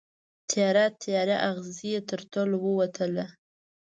تیاره، 0.49 0.85
تیاره 1.01 1.35
اغزې 1.49 1.85
یې 1.95 1.99
تر 2.09 2.21
تلو 2.31 2.57
ووتله 2.61 3.25